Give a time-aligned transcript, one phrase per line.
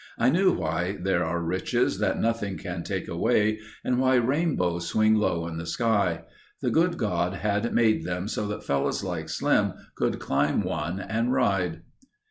[0.17, 5.13] I knew why there are riches that nothing can take away and why rainbows swing
[5.13, 6.23] low in the sky.
[6.59, 11.31] The good God had made them so that fellows like Slim could climb one and
[11.31, 11.83] ride.